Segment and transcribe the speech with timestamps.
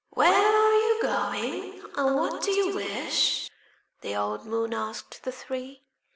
[0.09, 3.51] "Where are you going, and what do you wish?"
[3.99, 5.83] The old moon asked the three.